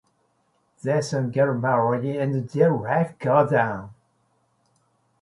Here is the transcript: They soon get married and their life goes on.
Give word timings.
They 0.81 0.99
soon 1.01 1.29
get 1.29 1.45
married 1.45 2.03
and 2.19 2.49
their 2.49 2.73
life 2.73 3.19
goes 3.19 3.53
on. 3.53 3.91